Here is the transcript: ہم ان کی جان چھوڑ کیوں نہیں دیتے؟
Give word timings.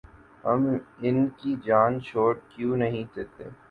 ہم 0.43 0.61
ان 1.01 1.17
کی 1.37 1.55
جان 1.65 1.99
چھوڑ 2.01 2.33
کیوں 2.49 2.77
نہیں 2.77 3.03
دیتے؟ 3.15 3.43